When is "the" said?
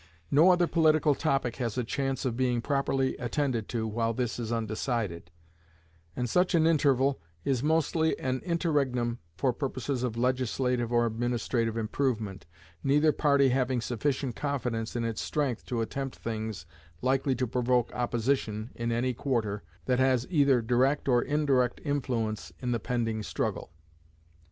22.71-22.79